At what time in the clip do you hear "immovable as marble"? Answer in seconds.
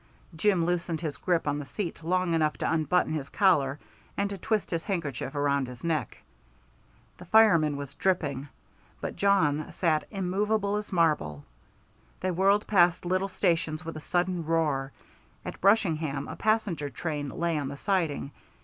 10.09-11.45